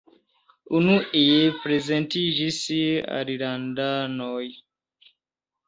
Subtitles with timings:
[0.79, 1.19] Unue
[1.65, 2.59] prezentiĝis
[3.21, 4.43] alilandanoj.